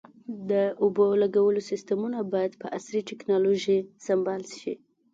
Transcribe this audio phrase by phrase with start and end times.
[0.49, 0.51] د
[0.83, 4.73] اوبو لګولو سیستمونه باید په عصري ټکنالوژۍ سنبال شي.